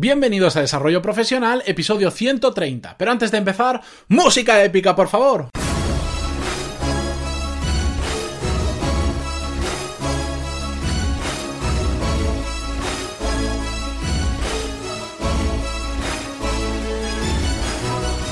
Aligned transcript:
Bienvenidos 0.00 0.56
a 0.56 0.62
Desarrollo 0.62 1.02
Profesional, 1.02 1.62
episodio 1.66 2.10
130. 2.10 2.96
Pero 2.96 3.12
antes 3.12 3.30
de 3.30 3.36
empezar, 3.36 3.82
música 4.08 4.64
épica, 4.64 4.96
por 4.96 5.08
favor. 5.08 5.50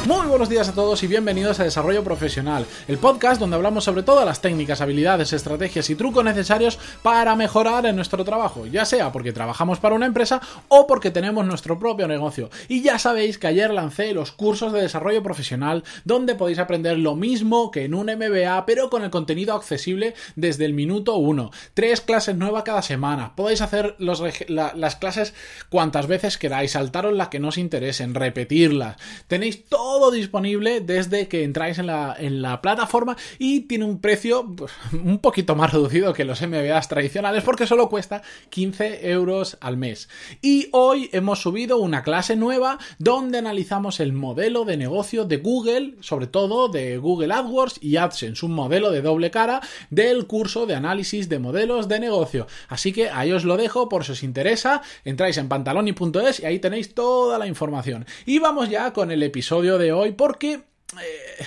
Muy 0.09 0.27
buenos 0.27 0.49
días 0.49 0.67
a 0.71 0.73
todos 0.73 1.03
y 1.03 1.07
bienvenidos 1.07 1.61
a 1.61 1.65
Desarrollo 1.65 2.03
Profesional, 2.03 2.65
el 2.89 2.97
podcast 2.97 3.39
donde 3.39 3.57
hablamos 3.57 3.85
sobre 3.85 4.03
todas 4.03 4.25
las 4.25 4.41
técnicas, 4.41 4.81
habilidades, 4.81 5.35
estrategias 5.35 5.91
y 5.91 5.97
trucos 5.97 6.25
necesarios 6.25 6.79
para 7.03 7.37
mejorar 7.37 7.85
en 7.85 7.95
nuestro 7.95 8.25
trabajo, 8.25 8.65
ya 8.65 8.87
sea 8.87 9.13
porque 9.13 9.35
trabajamos 9.35 9.81
para 9.81 9.95
una 9.95 10.07
empresa 10.07 10.41
o 10.69 10.87
porque 10.87 11.11
tenemos 11.11 11.45
nuestro 11.45 11.79
propio 11.79 12.09
negocio. 12.09 12.49
Y 12.69 12.81
ya 12.81 12.99
sabéis 12.99 13.37
que 13.37 13.49
ayer 13.49 13.71
lancé 13.71 14.15
los 14.15 14.33
cursos 14.33 14.73
de 14.73 14.81
desarrollo 14.81 15.23
profesional 15.23 15.85
donde 16.07 16.35
podéis 16.35 16.59
aprender 16.59 16.99
lo 16.99 17.15
mismo 17.15 17.71
que 17.71 17.85
en 17.85 17.93
un 17.93 18.07
MBA, 18.07 18.65
pero 18.65 18.89
con 18.89 19.05
el 19.05 19.11
contenido 19.11 19.55
accesible 19.55 20.15
desde 20.37 20.65
el 20.65 20.73
minuto 20.73 21.17
1. 21.17 21.51
Tres 21.75 22.01
clases 22.01 22.35
nuevas 22.35 22.63
cada 22.63 22.81
semana. 22.81 23.37
Podéis 23.37 23.61
hacer 23.61 23.95
las 23.99 24.97
clases 24.97 25.35
cuantas 25.69 26.07
veces 26.07 26.39
queráis, 26.39 26.73
saltaros 26.73 27.13
las 27.13 27.29
que 27.29 27.41
no 27.41 27.49
os 27.49 27.59
interesen, 27.59 28.15
repetirlas. 28.15 28.97
Tenéis 29.27 29.67
todo 29.67 29.98
disponible 30.11 30.81
desde 30.81 31.29
que 31.29 31.45
entráis 31.45 31.79
en 31.79 31.87
la, 31.87 32.17
en 32.19 32.41
la 32.43 32.61
plataforma 32.63 33.17
y 33.39 33.61
tiene 33.63 33.85
un 33.85 34.01
precio 34.01 34.47
pues, 34.57 34.73
un 34.93 35.19
poquito 35.19 35.55
más 35.57 35.73
reducido 35.73 36.13
que 36.13 36.25
los 36.25 36.41
MBAs 36.41 36.89
tradicionales 36.89 37.43
porque 37.45 37.67
solo 37.67 37.89
cuesta 37.89 38.23
15 38.51 39.11
euros 39.11 39.59
al 39.61 39.77
mes. 39.77 40.09
Y 40.41 40.69
hoy 40.73 41.11
hemos 41.13 41.43
subido 41.43 41.79
una 41.79 42.03
clase 42.03 42.37
nueva 42.37 42.79
donde 42.99 43.39
analizamos 43.39 44.01
el 44.01 44.13
modelo 44.13 44.65
de 44.65 44.77
negocio 44.77 45.25
de 45.25 45.39
Google, 45.39 45.97
sobre 46.01 46.27
todo 46.27 46.69
de 46.69 46.99
Google 46.99 47.35
AdWords 47.35 47.83
y 47.83 47.97
AdSense, 47.97 48.45
un 48.47 48.53
modelo 48.53 48.91
de 48.91 49.03
doble 49.03 49.31
cara 49.31 49.61
del 49.91 50.27
curso 50.27 50.67
de 50.67 50.75
análisis 50.75 51.29
de 51.29 51.39
modelos 51.39 51.89
de 51.89 52.01
negocio. 52.01 52.47
Así 52.69 52.93
que 52.93 53.11
ahí 53.11 53.33
os 53.33 53.45
lo 53.45 53.57
dejo 53.57 53.89
por 53.89 54.05
si 54.05 54.13
os 54.13 54.23
interesa, 54.23 54.83
entráis 55.05 55.39
en 55.39 55.49
pantaloni.es 55.49 56.41
y 56.41 56.47
ahí 56.47 56.59
tenéis 56.59 56.95
toda 56.95 57.39
la 57.39 57.47
información. 57.47 58.07
Y 58.27 58.39
vamos 58.39 58.69
ya 58.69 58.93
con 58.93 59.11
el 59.11 59.23
episodio 59.23 59.79
de 59.79 59.88
hoy 59.93 60.13
porque... 60.13 60.63
Eh, 61.03 61.45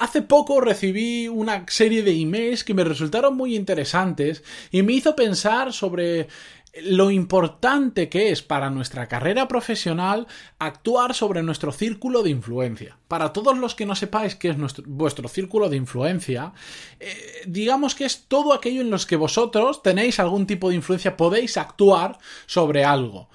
hace 0.00 0.22
poco 0.22 0.60
recibí 0.60 1.28
una 1.28 1.64
serie 1.68 2.02
de 2.02 2.10
emails 2.10 2.64
que 2.64 2.74
me 2.74 2.82
resultaron 2.82 3.36
muy 3.36 3.54
interesantes 3.54 4.42
y 4.72 4.82
me 4.82 4.94
hizo 4.94 5.14
pensar 5.14 5.72
sobre 5.72 6.26
lo 6.82 7.10
importante 7.10 8.08
que 8.08 8.30
es 8.30 8.42
para 8.42 8.70
nuestra 8.70 9.08
carrera 9.08 9.48
profesional 9.48 10.26
actuar 10.58 11.14
sobre 11.14 11.42
nuestro 11.42 11.72
círculo 11.72 12.22
de 12.22 12.30
influencia. 12.30 12.96
Para 13.08 13.32
todos 13.32 13.58
los 13.58 13.74
que 13.74 13.86
no 13.86 13.96
sepáis 13.96 14.36
qué 14.36 14.50
es 14.50 14.56
vuestro 14.86 15.28
círculo 15.28 15.68
de 15.68 15.76
influencia, 15.76 16.52
eh, 17.00 17.42
digamos 17.46 17.94
que 17.94 18.04
es 18.04 18.24
todo 18.28 18.52
aquello 18.52 18.82
en 18.82 18.90
los 18.90 19.06
que 19.06 19.16
vosotros 19.16 19.82
tenéis 19.82 20.20
algún 20.20 20.46
tipo 20.46 20.68
de 20.68 20.76
influencia, 20.76 21.16
podéis 21.16 21.56
actuar 21.56 22.18
sobre 22.46 22.84
algo. 22.84 23.28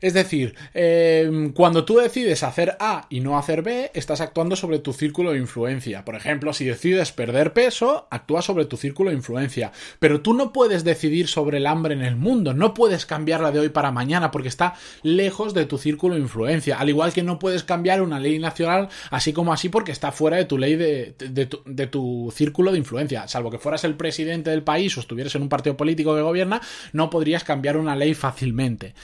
Es 0.00 0.14
decir, 0.14 0.54
em, 0.72 1.52
cuando 1.52 1.84
tú 1.84 1.98
decides 1.98 2.42
hacer 2.42 2.76
A 2.80 3.06
y 3.10 3.20
no 3.20 3.36
hacer 3.36 3.62
B, 3.62 3.90
estás 3.94 4.20
actuando 4.20 4.56
sobre 4.56 4.78
tu 4.78 4.92
círculo 4.92 5.32
de 5.32 5.38
influencia. 5.38 6.04
Por 6.04 6.14
ejemplo, 6.14 6.52
si 6.54 6.64
decides 6.64 7.12
perder 7.12 7.52
peso, 7.52 8.08
actúa 8.10 8.40
sobre 8.40 8.64
tu 8.64 8.78
círculo 8.78 9.10
de 9.10 9.16
influencia. 9.16 9.72
Pero 9.98 10.22
tú 10.22 10.32
no 10.32 10.52
puedes 10.52 10.84
decidir 10.84 11.28
sobre 11.28 11.58
el 11.58 11.66
hambre 11.66 11.94
en 11.94 12.02
el 12.02 12.16
mundo, 12.16 12.54
no 12.54 12.72
puedes 12.72 13.04
cambiarla 13.04 13.52
de 13.52 13.60
hoy 13.60 13.68
para 13.68 13.92
mañana 13.92 14.30
porque 14.30 14.48
está 14.48 14.74
lejos 15.02 15.52
de 15.52 15.66
tu 15.66 15.76
círculo 15.76 16.14
de 16.14 16.20
influencia. 16.20 16.78
Al 16.78 16.88
igual 16.88 17.12
que 17.12 17.22
no 17.22 17.38
puedes 17.38 17.62
cambiar 17.62 18.00
una 18.00 18.18
ley 18.18 18.38
nacional 18.38 18.88
así 19.10 19.32
como 19.32 19.52
así 19.52 19.68
porque 19.68 19.92
está 19.92 20.12
fuera 20.12 20.38
de 20.38 20.46
tu 20.46 20.56
ley 20.56 20.76
de, 20.76 21.12
tu, 21.46 21.62
de 21.66 21.86
tu 21.86 22.32
círculo 22.34 22.72
de 22.72 22.78
influencia. 22.78 23.28
Salvo 23.28 23.50
que 23.50 23.58
fueras 23.58 23.84
el 23.84 23.96
presidente 23.96 24.50
del 24.50 24.62
país 24.62 24.96
o 24.96 25.00
estuvieras 25.00 25.34
en 25.34 25.42
un 25.42 25.48
partido 25.48 25.76
político 25.76 26.14
que 26.14 26.22
gobierna, 26.22 26.60
no 26.92 27.10
podrías 27.10 27.44
cambiar 27.44 27.76
una 27.76 27.96
ley 27.96 28.14
fácilmente. 28.14 28.94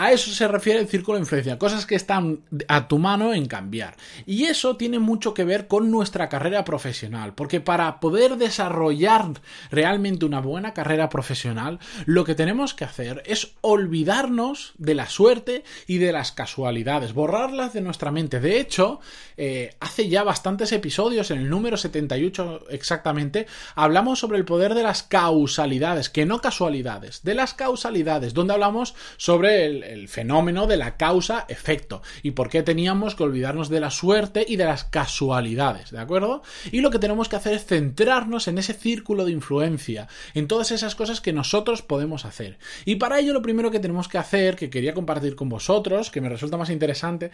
A 0.00 0.12
eso 0.12 0.30
se 0.30 0.46
refiere 0.46 0.78
el 0.78 0.86
círculo 0.86 1.18
de 1.18 1.22
influencia, 1.22 1.58
cosas 1.58 1.84
que 1.84 1.96
están 1.96 2.42
a 2.68 2.86
tu 2.86 2.98
mano 2.98 3.34
en 3.34 3.46
cambiar. 3.46 3.96
Y 4.26 4.44
eso 4.44 4.76
tiene 4.76 5.00
mucho 5.00 5.34
que 5.34 5.42
ver 5.42 5.66
con 5.66 5.90
nuestra 5.90 6.28
carrera 6.28 6.64
profesional, 6.64 7.34
porque 7.34 7.60
para 7.60 7.98
poder 7.98 8.36
desarrollar 8.36 9.32
realmente 9.72 10.24
una 10.24 10.40
buena 10.40 10.72
carrera 10.72 11.08
profesional, 11.08 11.80
lo 12.06 12.24
que 12.24 12.36
tenemos 12.36 12.74
que 12.74 12.84
hacer 12.84 13.24
es 13.26 13.56
olvidarnos 13.60 14.72
de 14.78 14.94
la 14.94 15.08
suerte 15.08 15.64
y 15.88 15.98
de 15.98 16.12
las 16.12 16.30
casualidades, 16.30 17.12
borrarlas 17.12 17.72
de 17.72 17.80
nuestra 17.80 18.12
mente. 18.12 18.38
De 18.38 18.60
hecho, 18.60 19.00
eh, 19.36 19.74
hace 19.80 20.08
ya 20.08 20.22
bastantes 20.22 20.70
episodios, 20.70 21.32
en 21.32 21.38
el 21.40 21.50
número 21.50 21.76
78 21.76 22.66
exactamente, 22.70 23.48
hablamos 23.74 24.20
sobre 24.20 24.38
el 24.38 24.44
poder 24.44 24.74
de 24.74 24.84
las 24.84 25.02
causalidades, 25.02 26.08
que 26.08 26.24
no 26.24 26.40
casualidades, 26.40 27.24
de 27.24 27.34
las 27.34 27.52
causalidades, 27.54 28.32
donde 28.32 28.54
hablamos 28.54 28.94
sobre 29.16 29.66
el 29.66 29.87
el, 29.92 30.08
fenómeno 30.08 30.66
de 30.66 30.76
la 30.76 30.96
causa-efecto 30.96 32.02
y 32.22 32.32
por 32.32 32.48
qué 32.48 32.62
teníamos 32.62 33.14
que 33.14 33.22
olvidarnos 33.22 33.68
de 33.68 33.80
la 33.80 33.90
suerte 33.90 34.44
y 34.46 34.56
de 34.56 34.64
las 34.64 34.84
casualidades, 34.84 35.90
¿de 35.90 35.98
acuerdo? 35.98 36.42
Y 36.72 36.80
lo 36.80 36.90
que 36.90 36.98
tenemos 36.98 37.28
que 37.28 37.36
hacer 37.36 37.54
es 37.54 37.66
centrarnos 37.66 38.48
en 38.48 38.58
ese 38.58 38.74
círculo 38.74 39.24
de 39.24 39.32
influencia, 39.32 40.08
en 40.34 40.48
todas 40.48 40.70
esas 40.70 40.94
cosas 40.94 41.20
que 41.20 41.32
nosotros 41.32 41.82
podemos 41.82 42.24
hacer. 42.24 42.58
Y 42.84 42.96
para 42.96 43.18
ello 43.18 43.32
lo 43.32 43.42
primero 43.42 43.70
que 43.70 43.80
tenemos 43.80 44.08
que 44.08 44.18
hacer, 44.18 44.56
que 44.56 44.70
quería 44.70 44.94
compartir 44.94 45.36
con 45.36 45.48
vosotros, 45.48 46.10
que 46.10 46.20
me 46.20 46.28
resulta 46.28 46.56
más 46.56 46.70
interesante, 46.70 47.30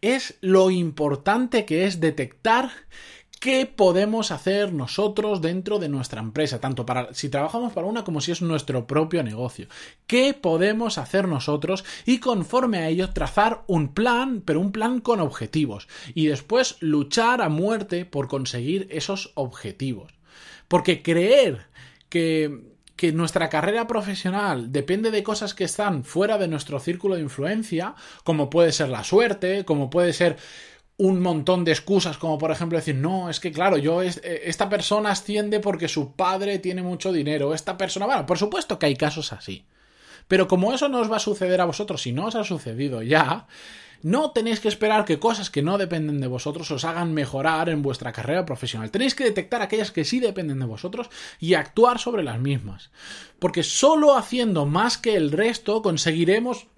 es 0.00 0.38
lo 0.40 0.70
importante 0.70 1.64
que 1.64 1.86
es 1.86 2.00
detectar 2.00 2.70
¿Qué 3.46 3.64
podemos 3.64 4.32
hacer 4.32 4.72
nosotros 4.72 5.40
dentro 5.40 5.78
de 5.78 5.88
nuestra 5.88 6.20
empresa? 6.20 6.60
Tanto 6.60 6.84
para 6.84 7.14
si 7.14 7.28
trabajamos 7.28 7.72
para 7.72 7.86
una 7.86 8.02
como 8.02 8.20
si 8.20 8.32
es 8.32 8.42
nuestro 8.42 8.88
propio 8.88 9.22
negocio. 9.22 9.68
¿Qué 10.08 10.34
podemos 10.34 10.98
hacer 10.98 11.28
nosotros? 11.28 11.84
Y 12.06 12.18
conforme 12.18 12.78
a 12.78 12.88
ello 12.88 13.12
trazar 13.12 13.62
un 13.68 13.94
plan, 13.94 14.42
pero 14.44 14.58
un 14.58 14.72
plan 14.72 14.98
con 14.98 15.20
objetivos. 15.20 15.86
Y 16.12 16.26
después 16.26 16.76
luchar 16.80 17.40
a 17.40 17.48
muerte 17.48 18.04
por 18.04 18.26
conseguir 18.26 18.88
esos 18.90 19.30
objetivos. 19.36 20.12
Porque 20.66 21.04
creer 21.04 21.68
que 22.08 22.74
que 22.96 23.12
nuestra 23.12 23.50
carrera 23.50 23.86
profesional 23.86 24.72
depende 24.72 25.10
de 25.10 25.22
cosas 25.22 25.52
que 25.52 25.64
están 25.64 26.02
fuera 26.02 26.38
de 26.38 26.48
nuestro 26.48 26.80
círculo 26.80 27.16
de 27.16 27.20
influencia, 27.20 27.94
como 28.24 28.48
puede 28.48 28.72
ser 28.72 28.88
la 28.88 29.04
suerte, 29.04 29.66
como 29.66 29.90
puede 29.90 30.14
ser 30.14 30.38
un 30.98 31.20
montón 31.20 31.64
de 31.64 31.72
excusas, 31.72 32.16
como 32.16 32.38
por 32.38 32.50
ejemplo 32.50 32.78
decir, 32.78 32.94
no, 32.94 33.28
es 33.28 33.40
que 33.40 33.52
claro, 33.52 33.76
yo 33.76 34.02
eh, 34.02 34.12
esta 34.44 34.68
persona 34.68 35.10
asciende 35.10 35.60
porque 35.60 35.88
su 35.88 36.12
padre 36.12 36.58
tiene 36.58 36.82
mucho 36.82 37.12
dinero, 37.12 37.52
esta 37.52 37.76
persona, 37.76 38.06
bueno, 38.06 38.24
por 38.26 38.38
supuesto 38.38 38.78
que 38.78 38.86
hay 38.86 38.96
casos 38.96 39.32
así. 39.32 39.66
Pero 40.28 40.48
como 40.48 40.72
eso 40.72 40.88
no 40.88 41.00
os 41.00 41.10
va 41.10 41.16
a 41.16 41.20
suceder 41.20 41.60
a 41.60 41.66
vosotros, 41.66 42.02
si 42.02 42.12
no 42.12 42.26
os 42.26 42.34
ha 42.34 42.44
sucedido 42.44 43.02
ya, 43.02 43.46
no 44.02 44.30
tenéis 44.30 44.60
que 44.60 44.68
esperar 44.68 45.04
que 45.04 45.18
cosas 45.18 45.50
que 45.50 45.62
no 45.62 45.78
dependen 45.78 46.20
de 46.20 46.26
vosotros 46.26 46.70
os 46.70 46.84
hagan 46.84 47.14
mejorar 47.14 47.68
en 47.68 47.82
vuestra 47.82 48.12
carrera 48.12 48.46
profesional. 48.46 48.90
Tenéis 48.90 49.14
que 49.14 49.24
detectar 49.24 49.62
aquellas 49.62 49.90
que 49.90 50.04
sí 50.04 50.20
dependen 50.20 50.58
de 50.58 50.66
vosotros 50.66 51.10
y 51.38 51.54
actuar 51.54 51.98
sobre 51.98 52.22
las 52.22 52.38
mismas. 52.38 52.90
Porque 53.38 53.62
solo 53.62 54.16
haciendo 54.16 54.66
más 54.66 54.98
que 54.98 55.16
el 55.16 55.32
resto 55.32 55.82
conseguiremos 55.82 56.68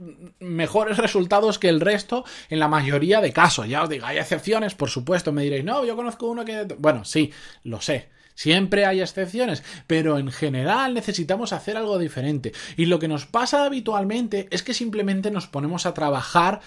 mejores 0.41 0.99
resultados 0.99 1.59
que 1.59 1.69
el 1.69 1.81
resto 1.81 2.25
en 2.51 2.59
la 2.59 2.69
mayoría 2.69 3.21
de 3.21 3.33
casos. 3.33 3.69
Ya 3.69 3.83
os 3.83 3.89
digo, 3.89 4.07
hay 4.07 4.19
excepciones, 4.19 4.75
por 4.75 4.91
supuesto, 4.91 5.33
me 5.33 5.43
diréis, 5.43 5.65
no, 5.65 5.85
yo 5.85 5.97
conozco 5.97 6.27
uno 6.27 6.45
que... 6.45 6.65
Bueno, 6.79 7.05
sí, 7.05 7.33
lo 7.63 7.81
sé. 7.81 8.09
Siempre 8.39 8.87
hay 8.87 9.01
excepciones, 9.01 9.65
pero 9.89 10.17
en 10.17 10.31
general 10.31 10.95
necesitamos 10.95 11.53
hacer 11.53 11.77
algo 11.77 11.99
diferente. 11.99 12.53
Y 12.77 12.87
lo 12.87 13.01
que 13.01 13.09
nos 13.09 13.27
pasa 13.27 13.65
habitualmente 13.65 14.47
es 14.53 14.63
que 14.63 14.75
simplemente 14.75 15.33
nos 15.33 15.49
ponemos 15.49 15.87
a 15.87 15.93
trabajar 15.93 16.61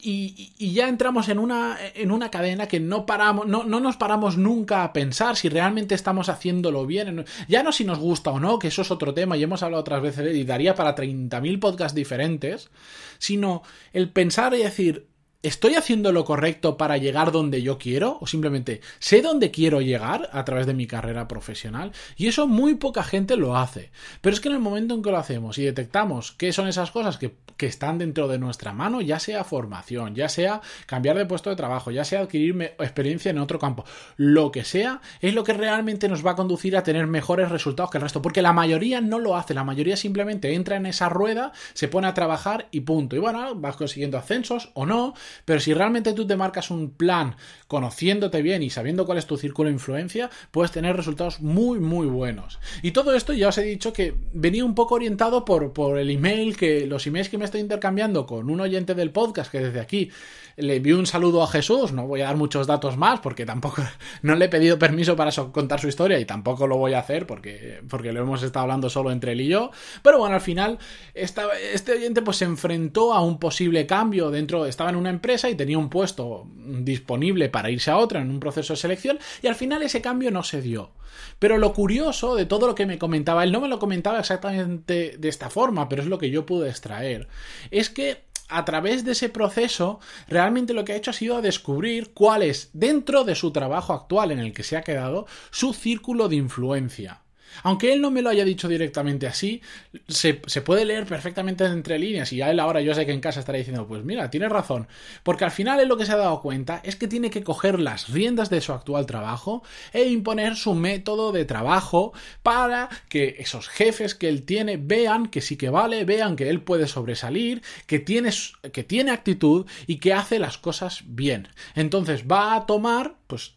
y, 0.00 0.72
ya 0.72 0.88
entramos 0.88 1.28
en 1.28 1.38
una, 1.38 1.76
en 1.94 2.10
una 2.10 2.30
cadena 2.30 2.68
que 2.68 2.80
no 2.80 3.04
paramos, 3.06 3.46
no, 3.46 3.64
no, 3.64 3.80
nos 3.80 3.96
paramos 3.96 4.36
nunca 4.36 4.84
a 4.84 4.92
pensar 4.92 5.36
si 5.36 5.48
realmente 5.48 5.94
estamos 5.94 6.28
haciéndolo 6.28 6.86
bien. 6.86 7.24
Ya 7.48 7.62
no 7.62 7.72
si 7.72 7.84
nos 7.84 7.98
gusta 7.98 8.30
o 8.30 8.40
no, 8.40 8.58
que 8.58 8.68
eso 8.68 8.82
es 8.82 8.90
otro 8.90 9.12
tema 9.12 9.36
y 9.36 9.42
hemos 9.42 9.62
hablado 9.62 9.80
otras 9.80 10.02
veces 10.02 10.36
y 10.36 10.44
daría 10.44 10.74
para 10.74 10.94
30.000 10.94 11.58
podcasts 11.58 11.94
diferentes, 11.94 12.70
sino 13.18 13.62
el 13.92 14.10
pensar 14.10 14.54
y 14.54 14.58
decir, 14.58 15.07
¿Estoy 15.40 15.76
haciendo 15.76 16.10
lo 16.10 16.24
correcto 16.24 16.76
para 16.76 16.96
llegar 16.96 17.30
donde 17.30 17.62
yo 17.62 17.78
quiero? 17.78 18.18
¿O 18.20 18.26
simplemente 18.26 18.80
sé 18.98 19.22
dónde 19.22 19.52
quiero 19.52 19.80
llegar 19.80 20.28
a 20.32 20.44
través 20.44 20.66
de 20.66 20.74
mi 20.74 20.88
carrera 20.88 21.28
profesional? 21.28 21.92
Y 22.16 22.26
eso 22.26 22.48
muy 22.48 22.74
poca 22.74 23.04
gente 23.04 23.36
lo 23.36 23.56
hace. 23.56 23.92
Pero 24.20 24.34
es 24.34 24.40
que 24.40 24.48
en 24.48 24.56
el 24.56 24.60
momento 24.60 24.94
en 24.94 25.02
que 25.02 25.12
lo 25.12 25.16
hacemos 25.16 25.56
y 25.58 25.64
detectamos 25.64 26.32
qué 26.32 26.52
son 26.52 26.66
esas 26.66 26.90
cosas 26.90 27.18
que, 27.18 27.36
que 27.56 27.66
están 27.66 27.98
dentro 27.98 28.26
de 28.26 28.40
nuestra 28.40 28.72
mano, 28.72 29.00
ya 29.00 29.20
sea 29.20 29.44
formación, 29.44 30.16
ya 30.16 30.28
sea 30.28 30.60
cambiar 30.86 31.16
de 31.16 31.26
puesto 31.26 31.50
de 31.50 31.56
trabajo, 31.56 31.92
ya 31.92 32.04
sea 32.04 32.22
adquirir 32.22 32.74
experiencia 32.80 33.30
en 33.30 33.38
otro 33.38 33.60
campo, 33.60 33.84
lo 34.16 34.50
que 34.50 34.64
sea, 34.64 35.00
es 35.20 35.34
lo 35.34 35.44
que 35.44 35.52
realmente 35.52 36.08
nos 36.08 36.26
va 36.26 36.32
a 36.32 36.36
conducir 36.36 36.76
a 36.76 36.82
tener 36.82 37.06
mejores 37.06 37.48
resultados 37.48 37.92
que 37.92 37.98
el 37.98 38.02
resto. 38.02 38.22
Porque 38.22 38.42
la 38.42 38.52
mayoría 38.52 39.00
no 39.00 39.20
lo 39.20 39.36
hace, 39.36 39.54
la 39.54 39.62
mayoría 39.62 39.96
simplemente 39.96 40.54
entra 40.54 40.74
en 40.74 40.86
esa 40.86 41.08
rueda, 41.08 41.52
se 41.74 41.86
pone 41.86 42.08
a 42.08 42.14
trabajar 42.14 42.66
y 42.72 42.80
punto. 42.80 43.14
Y 43.14 43.20
bueno, 43.20 43.54
vas 43.54 43.76
consiguiendo 43.76 44.18
ascensos 44.18 44.70
o 44.74 44.84
no 44.84 45.14
pero 45.44 45.60
si 45.60 45.74
realmente 45.74 46.12
tú 46.12 46.26
te 46.26 46.36
marcas 46.36 46.70
un 46.70 46.90
plan 46.90 47.36
conociéndote 47.66 48.42
bien 48.42 48.62
y 48.62 48.70
sabiendo 48.70 49.06
cuál 49.06 49.18
es 49.18 49.26
tu 49.26 49.36
círculo 49.36 49.68
de 49.68 49.74
influencia, 49.74 50.30
puedes 50.50 50.72
tener 50.72 50.96
resultados 50.96 51.40
muy, 51.40 51.80
muy 51.80 52.06
buenos. 52.06 52.58
Y 52.82 52.92
todo 52.92 53.14
esto 53.14 53.32
ya 53.32 53.48
os 53.48 53.58
he 53.58 53.62
dicho 53.62 53.92
que 53.92 54.14
venía 54.32 54.64
un 54.64 54.74
poco 54.74 54.94
orientado 54.94 55.44
por, 55.44 55.72
por 55.72 55.98
el 55.98 56.10
email, 56.10 56.56
que 56.56 56.86
los 56.86 57.06
emails 57.06 57.28
que 57.28 57.38
me 57.38 57.44
estoy 57.44 57.60
intercambiando 57.60 58.26
con 58.26 58.50
un 58.50 58.60
oyente 58.60 58.94
del 58.94 59.10
podcast 59.10 59.50
que 59.50 59.60
desde 59.60 59.80
aquí 59.80 60.10
le 60.58 60.76
envío 60.76 60.98
un 60.98 61.06
saludo 61.06 61.42
a 61.42 61.46
Jesús, 61.46 61.92
no 61.92 62.06
voy 62.06 62.20
a 62.20 62.24
dar 62.24 62.36
muchos 62.36 62.66
datos 62.66 62.96
más 62.96 63.20
porque 63.20 63.46
tampoco 63.46 63.82
no 64.22 64.34
le 64.34 64.46
he 64.46 64.48
pedido 64.48 64.78
permiso 64.78 65.14
para 65.14 65.30
contar 65.52 65.80
su 65.80 65.88
historia 65.88 66.18
y 66.18 66.24
tampoco 66.24 66.66
lo 66.66 66.76
voy 66.76 66.94
a 66.94 66.98
hacer 66.98 67.26
porque, 67.26 67.80
porque 67.88 68.12
lo 68.12 68.20
hemos 68.20 68.42
estado 68.42 68.64
hablando 68.64 68.90
solo 68.90 69.12
entre 69.12 69.32
él 69.32 69.40
y 69.42 69.48
yo, 69.48 69.70
pero 70.02 70.18
bueno, 70.18 70.34
al 70.34 70.40
final 70.40 70.78
este 71.14 71.92
oyente 71.92 72.22
pues 72.22 72.38
se 72.38 72.44
enfrentó 72.44 73.14
a 73.14 73.20
un 73.20 73.38
posible 73.38 73.86
cambio 73.86 74.30
dentro, 74.30 74.66
estaba 74.66 74.90
en 74.90 74.96
una 74.96 75.10
empresa 75.18 75.50
y 75.50 75.54
tenía 75.54 75.78
un 75.78 75.90
puesto 75.90 76.46
disponible 76.54 77.48
para 77.48 77.70
irse 77.70 77.90
a 77.90 77.98
otra 77.98 78.20
en 78.20 78.30
un 78.30 78.40
proceso 78.40 78.72
de 78.72 78.78
selección 78.78 79.18
y 79.42 79.46
al 79.46 79.54
final 79.54 79.82
ese 79.82 80.00
cambio 80.00 80.30
no 80.30 80.42
se 80.42 80.62
dio. 80.62 80.90
Pero 81.38 81.58
lo 81.58 81.72
curioso 81.72 82.34
de 82.34 82.46
todo 82.46 82.66
lo 82.66 82.74
que 82.74 82.86
me 82.86 82.98
comentaba, 82.98 83.44
él 83.44 83.52
no 83.52 83.60
me 83.60 83.68
lo 83.68 83.78
comentaba 83.78 84.20
exactamente 84.20 85.16
de 85.18 85.28
esta 85.28 85.50
forma, 85.50 85.88
pero 85.88 86.02
es 86.02 86.08
lo 86.08 86.18
que 86.18 86.30
yo 86.30 86.46
pude 86.46 86.68
extraer, 86.68 87.28
es 87.70 87.90
que 87.90 88.28
a 88.48 88.64
través 88.64 89.04
de 89.04 89.12
ese 89.12 89.28
proceso, 89.28 90.00
realmente 90.26 90.72
lo 90.72 90.84
que 90.84 90.92
ha 90.92 90.96
hecho 90.96 91.10
ha 91.10 91.14
sido 91.14 91.42
descubrir 91.42 92.12
cuál 92.14 92.42
es, 92.42 92.70
dentro 92.72 93.24
de 93.24 93.34
su 93.34 93.52
trabajo 93.52 93.92
actual 93.92 94.30
en 94.30 94.38
el 94.38 94.52
que 94.52 94.62
se 94.62 94.76
ha 94.76 94.82
quedado, 94.82 95.26
su 95.50 95.74
círculo 95.74 96.28
de 96.28 96.36
influencia. 96.36 97.20
Aunque 97.62 97.92
él 97.92 98.00
no 98.00 98.10
me 98.10 98.22
lo 98.22 98.30
haya 98.30 98.44
dicho 98.44 98.68
directamente 98.68 99.26
así, 99.26 99.62
se, 100.06 100.34
puede 100.34 100.84
leer 100.84 101.06
perfectamente 101.06 101.64
entre 101.64 101.98
líneas 101.98 102.32
y 102.32 102.42
a 102.42 102.50
él 102.50 102.60
ahora 102.60 102.80
yo 102.80 102.94
sé 102.94 103.06
que 103.06 103.12
en 103.12 103.20
casa 103.20 103.40
estará 103.40 103.58
diciendo, 103.58 103.86
pues 103.86 104.04
mira, 104.04 104.30
tiene 104.30 104.48
razón, 104.48 104.88
porque 105.22 105.44
al 105.44 105.50
final 105.50 105.80
él 105.80 105.88
lo 105.88 105.96
que 105.96 106.06
se 106.06 106.12
ha 106.12 106.16
dado 106.16 106.40
cuenta 106.40 106.80
es 106.84 106.96
que 106.96 107.08
tiene 107.08 107.30
que 107.30 107.42
coger 107.42 107.80
las 107.80 108.08
riendas 108.08 108.50
de 108.50 108.60
su 108.60 108.72
actual 108.72 109.06
trabajo 109.06 109.62
e 109.92 110.04
imponer 110.04 110.56
su 110.56 110.74
método 110.74 111.32
de 111.32 111.44
trabajo 111.44 112.12
para 112.42 112.88
que 113.08 113.36
esos 113.38 113.68
jefes 113.68 114.14
que 114.14 114.28
él 114.28 114.42
tiene 114.42 114.76
vean 114.76 115.26
que 115.26 115.40
sí 115.40 115.56
que 115.56 115.70
vale, 115.70 116.04
vean 116.04 116.36
que 116.36 116.48
él 116.48 116.60
puede 116.60 116.86
sobresalir, 116.86 117.62
que 117.86 117.98
tiene, 117.98 118.30
que 118.72 118.84
tiene 118.84 119.10
actitud 119.10 119.66
y 119.86 119.96
que 119.96 120.12
hace 120.12 120.38
las 120.38 120.58
cosas 120.58 121.02
bien. 121.06 121.48
Entonces 121.74 122.24
va 122.30 122.54
a 122.54 122.66
tomar, 122.66 123.16
pues 123.26 123.54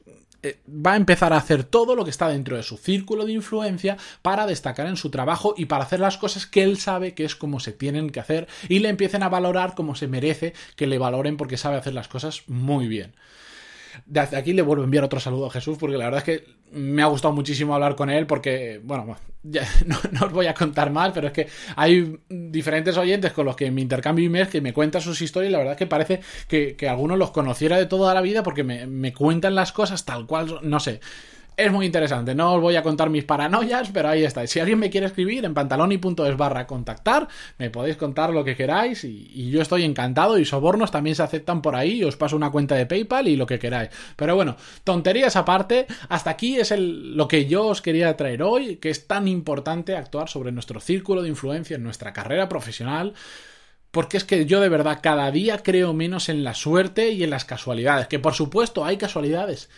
va 0.67 0.93
a 0.93 0.97
empezar 0.97 1.33
a 1.33 1.37
hacer 1.37 1.63
todo 1.63 1.95
lo 1.95 2.03
que 2.03 2.09
está 2.09 2.27
dentro 2.27 2.57
de 2.57 2.63
su 2.63 2.77
círculo 2.77 3.25
de 3.25 3.33
influencia 3.33 3.97
para 4.21 4.47
destacar 4.47 4.87
en 4.87 4.97
su 4.97 5.09
trabajo 5.09 5.53
y 5.57 5.65
para 5.65 5.83
hacer 5.83 5.99
las 5.99 6.17
cosas 6.17 6.45
que 6.45 6.63
él 6.63 6.77
sabe 6.77 7.13
que 7.13 7.25
es 7.25 7.35
como 7.35 7.59
se 7.59 7.71
tienen 7.71 8.09
que 8.09 8.19
hacer 8.19 8.47
y 8.67 8.79
le 8.79 8.89
empiecen 8.89 9.23
a 9.23 9.29
valorar 9.29 9.75
como 9.75 9.95
se 9.95 10.07
merece 10.07 10.53
que 10.75 10.87
le 10.87 10.97
valoren 10.97 11.37
porque 11.37 11.57
sabe 11.57 11.77
hacer 11.77 11.93
las 11.93 12.07
cosas 12.07 12.43
muy 12.47 12.87
bien. 12.87 13.13
Desde 14.05 14.37
aquí 14.37 14.53
le 14.53 14.61
vuelvo 14.61 14.83
a 14.83 14.85
enviar 14.85 15.03
otro 15.03 15.19
saludo 15.19 15.47
a 15.47 15.51
Jesús 15.51 15.77
porque 15.77 15.97
la 15.97 16.05
verdad 16.05 16.19
es 16.19 16.23
que 16.23 16.47
me 16.71 17.01
ha 17.01 17.05
gustado 17.05 17.33
muchísimo 17.33 17.73
hablar 17.73 17.95
con 17.95 18.09
él 18.09 18.27
porque, 18.27 18.79
bueno, 18.83 19.17
ya, 19.43 19.67
no, 19.85 20.25
os 20.25 20.31
voy 20.31 20.47
a 20.47 20.53
contar 20.53 20.91
más, 20.91 21.11
pero 21.11 21.27
es 21.27 21.33
que 21.33 21.47
hay 21.75 22.19
diferentes 22.29 22.97
oyentes 22.97 23.31
con 23.31 23.45
los 23.45 23.55
que 23.55 23.71
me 23.71 23.81
intercambio 23.81 24.25
emails 24.25 24.49
que 24.49 24.61
me 24.61 24.73
cuentan 24.73 25.01
sus 25.01 25.21
historias 25.21 25.49
y 25.49 25.51
la 25.53 25.57
verdad 25.59 25.73
es 25.73 25.79
que 25.79 25.87
parece 25.87 26.21
que, 26.47 26.75
que 26.75 26.89
algunos 26.89 27.17
los 27.17 27.31
conociera 27.31 27.77
de 27.77 27.85
toda 27.85 28.13
la 28.13 28.21
vida 28.21 28.43
porque 28.43 28.63
me, 28.63 28.87
me 28.87 29.13
cuentan 29.13 29.55
las 29.55 29.71
cosas 29.71 30.05
tal 30.05 30.25
cual, 30.25 30.59
no 30.63 30.79
sé. 30.79 30.99
Es 31.57 31.71
muy 31.71 31.85
interesante, 31.85 32.33
no 32.33 32.55
os 32.55 32.61
voy 32.61 32.75
a 32.75 32.81
contar 32.81 33.09
mis 33.09 33.25
paranoias, 33.25 33.91
pero 33.91 34.07
ahí 34.09 34.23
está. 34.23 34.47
Si 34.47 34.59
alguien 34.59 34.79
me 34.79 34.89
quiere 34.89 35.05
escribir 35.05 35.43
en 35.45 35.53
pantaloni.es 35.53 36.37
barra 36.37 36.65
contactar, 36.65 37.27
me 37.57 37.69
podéis 37.69 37.97
contar 37.97 38.31
lo 38.31 38.43
que 38.43 38.55
queráis 38.55 39.03
y, 39.03 39.51
yo 39.51 39.61
estoy 39.61 39.83
encantado 39.83 40.39
y 40.39 40.45
sobornos 40.45 40.91
también 40.91 41.15
se 41.15 41.23
aceptan 41.23 41.61
por 41.61 41.75
ahí, 41.75 42.03
os 42.03 42.15
paso 42.15 42.37
una 42.37 42.49
cuenta 42.51 42.75
de 42.75 42.85
PayPal 42.85 43.27
y 43.27 43.35
lo 43.35 43.45
que 43.45 43.59
queráis. 43.59 43.89
Pero 44.15 44.35
bueno, 44.35 44.55
tonterías 44.83 45.35
aparte, 45.35 45.87
hasta 46.07 46.29
aquí 46.31 46.57
es 46.57 46.73
lo 46.77 47.27
que 47.27 47.45
yo 47.45 47.67
os 47.67 47.81
quería 47.81 48.15
traer 48.15 48.41
hoy, 48.43 48.77
que 48.77 48.89
es 48.89 49.05
tan 49.05 49.27
importante 49.27 49.95
actuar 49.95 50.29
sobre 50.29 50.53
nuestro 50.53 50.79
círculo 50.79 51.21
de 51.21 51.29
influencia 51.29 51.75
en 51.75 51.83
nuestra 51.83 52.13
carrera 52.13 52.47
profesional 52.47 53.13
porque 53.91 54.17
es 54.17 54.23
que 54.23 54.45
yo 54.45 54.59
de 54.59 54.69
verdad 54.69 54.99
cada 55.03 55.29
día 55.31 55.59
creo 55.63 55.93
menos 55.93 56.29
en 56.29 56.43
la 56.43 56.53
suerte 56.53 57.11
y 57.11 57.23
en 57.23 57.29
las 57.29 57.45
casualidades, 57.45 58.07
que 58.07 58.19
por 58.19 58.33
supuesto 58.33 58.83
hay 58.85 58.97
casualidades, 58.97 59.69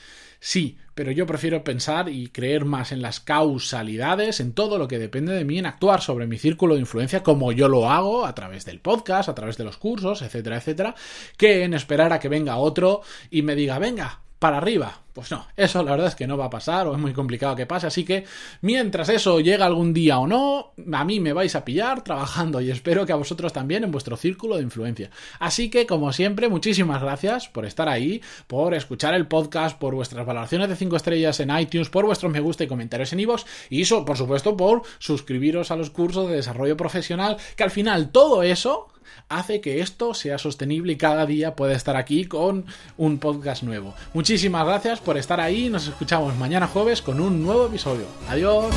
Sí, 0.45 0.77
pero 0.93 1.09
yo 1.13 1.25
prefiero 1.25 1.63
pensar 1.63 2.09
y 2.09 2.27
creer 2.27 2.65
más 2.65 2.91
en 2.91 3.01
las 3.01 3.21
causalidades, 3.21 4.41
en 4.41 4.51
todo 4.51 4.77
lo 4.77 4.89
que 4.89 4.99
depende 4.99 5.31
de 5.31 5.45
mí, 5.45 5.57
en 5.57 5.65
actuar 5.65 6.01
sobre 6.01 6.27
mi 6.27 6.37
círculo 6.37 6.73
de 6.73 6.81
influencia 6.81 7.23
como 7.23 7.53
yo 7.53 7.69
lo 7.69 7.89
hago 7.89 8.25
a 8.25 8.35
través 8.35 8.65
del 8.65 8.81
podcast, 8.81 9.29
a 9.29 9.35
través 9.35 9.55
de 9.55 9.63
los 9.63 9.77
cursos, 9.77 10.21
etcétera, 10.21 10.57
etcétera, 10.57 10.95
que 11.37 11.63
en 11.63 11.73
esperar 11.73 12.11
a 12.11 12.19
que 12.19 12.27
venga 12.27 12.57
otro 12.57 13.03
y 13.31 13.41
me 13.41 13.55
diga, 13.55 13.79
venga, 13.79 14.19
para 14.37 14.57
arriba. 14.57 15.02
Pues 15.13 15.29
no, 15.29 15.45
eso 15.55 15.83
la 15.83 15.91
verdad 15.91 16.07
es 16.07 16.15
que 16.15 16.25
no 16.25 16.37
va 16.37 16.45
a 16.45 16.49
pasar 16.49 16.87
o 16.87 16.93
es 16.93 16.99
muy 16.99 17.13
complicado 17.13 17.55
que 17.55 17.67
pase, 17.67 17.85
así 17.85 18.03
que 18.03 18.25
mientras 18.61 19.09
eso 19.09 19.39
llega 19.39 19.67
algún 19.67 19.93
día 19.93 20.17
o 20.17 20.25
no, 20.25 20.73
a 20.91 21.05
mí 21.05 21.19
me 21.19 21.33
vais 21.33 21.55
a 21.55 21.63
pillar 21.63 22.03
trabajando 22.03 22.59
y 22.61 22.71
espero 22.71 23.05
que 23.05 23.13
a 23.13 23.17
vosotros 23.17 23.53
también 23.53 23.83
en 23.83 23.91
vuestro 23.91 24.17
círculo 24.17 24.55
de 24.55 24.63
influencia. 24.63 25.11
Así 25.37 25.69
que 25.69 25.85
como 25.85 26.11
siempre, 26.13 26.49
muchísimas 26.49 26.99
gracias 26.99 27.47
por 27.47 27.65
estar 27.65 27.89
ahí, 27.89 28.23
por 28.47 28.73
escuchar 28.73 29.13
el 29.13 29.27
podcast, 29.27 29.77
por 29.77 29.93
vuestras 29.93 30.25
valoraciones 30.25 30.67
de 30.67 30.75
5 30.75 30.95
estrellas 30.95 31.39
en 31.39 31.55
iTunes, 31.55 31.89
por 31.89 32.05
vuestros 32.05 32.31
me 32.31 32.39
gusta 32.39 32.63
y 32.63 32.67
comentarios 32.67 33.13
en 33.13 33.19
iVoox 33.19 33.45
y 33.69 33.83
eso, 33.83 34.05
por 34.05 34.17
supuesto, 34.17 34.57
por 34.57 34.81
suscribiros 34.97 35.69
a 35.69 35.75
los 35.75 35.91
cursos 35.91 36.27
de 36.27 36.37
desarrollo 36.37 36.75
profesional, 36.75 37.37
que 37.55 37.63
al 37.63 37.71
final 37.71 38.09
todo 38.09 38.41
eso 38.41 38.89
hace 39.29 39.61
que 39.61 39.81
esto 39.81 40.13
sea 40.13 40.37
sostenible 40.37 40.93
y 40.93 40.97
cada 40.97 41.25
día 41.25 41.55
pueda 41.55 41.73
estar 41.73 41.95
aquí 41.95 42.25
con 42.25 42.65
un 42.97 43.17
podcast 43.19 43.63
nuevo. 43.63 43.93
Muchísimas 44.13 44.65
gracias 44.65 44.99
por 45.03 45.17
estar 45.17 45.39
ahí. 45.39 45.69
Nos 45.69 45.87
escuchamos 45.87 46.35
mañana 46.35 46.67
jueves 46.67 47.01
con 47.01 47.19
un 47.19 47.43
nuevo 47.43 47.67
episodio. 47.67 48.05
Adiós. 48.29 48.73